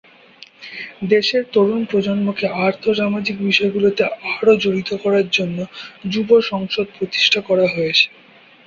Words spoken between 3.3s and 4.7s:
বিষয়গুলোতে আরও